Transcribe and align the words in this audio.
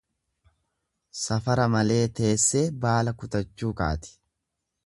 Safara 1.23 1.67
malee 1.75 2.01
teessee 2.21 2.65
baala 2.87 3.17
kutachuu 3.21 3.75
kaati. 3.83 4.19